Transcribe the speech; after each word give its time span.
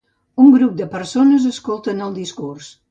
Un 0.43 0.47
grup 0.55 0.73
de 0.79 0.87
persones 0.95 1.47
escolten 1.53 2.05
el 2.09 2.21
discurs. 2.21 2.77